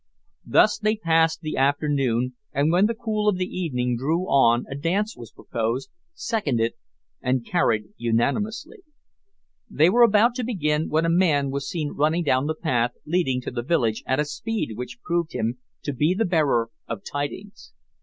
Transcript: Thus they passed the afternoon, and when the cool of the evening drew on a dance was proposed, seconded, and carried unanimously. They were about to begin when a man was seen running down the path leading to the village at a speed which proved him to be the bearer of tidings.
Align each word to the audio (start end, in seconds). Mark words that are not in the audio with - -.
Thus 0.47 0.79
they 0.79 0.95
passed 0.95 1.41
the 1.41 1.57
afternoon, 1.57 2.33
and 2.51 2.71
when 2.71 2.87
the 2.87 2.95
cool 2.95 3.29
of 3.29 3.37
the 3.37 3.45
evening 3.45 3.97
drew 3.99 4.21
on 4.21 4.65
a 4.67 4.73
dance 4.73 5.15
was 5.15 5.31
proposed, 5.31 5.91
seconded, 6.15 6.73
and 7.21 7.45
carried 7.45 7.89
unanimously. 7.97 8.79
They 9.69 9.91
were 9.91 10.01
about 10.01 10.33
to 10.37 10.43
begin 10.43 10.89
when 10.89 11.05
a 11.05 11.09
man 11.11 11.51
was 11.51 11.69
seen 11.69 11.91
running 11.93 12.23
down 12.23 12.47
the 12.47 12.55
path 12.55 12.93
leading 13.05 13.41
to 13.41 13.51
the 13.51 13.61
village 13.61 14.01
at 14.07 14.19
a 14.19 14.25
speed 14.25 14.71
which 14.75 14.99
proved 15.03 15.33
him 15.33 15.59
to 15.83 15.93
be 15.93 16.15
the 16.15 16.25
bearer 16.25 16.71
of 16.87 17.03
tidings. 17.03 17.71